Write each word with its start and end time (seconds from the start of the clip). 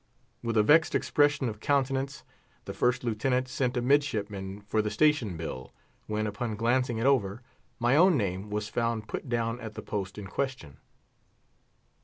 With 0.41 0.57
a 0.57 0.63
vexed 0.63 0.95
expression 0.95 1.47
of 1.47 1.59
countenance 1.59 2.23
the 2.65 2.73
First 2.73 3.03
Lieutenant 3.03 3.47
sent 3.47 3.77
a 3.77 3.83
midshipman 3.83 4.61
for 4.61 4.81
the 4.81 4.89
Station 4.89 5.37
Bill, 5.37 5.71
when, 6.07 6.25
upon 6.25 6.55
glancing 6.55 6.97
it 6.97 7.05
over, 7.05 7.43
my 7.77 7.95
own 7.95 8.17
name 8.17 8.49
was 8.49 8.67
found 8.67 9.07
put 9.07 9.29
down 9.29 9.59
at 9.61 9.75
the 9.75 9.83
post 9.83 10.17
in 10.17 10.25
question. 10.25 10.77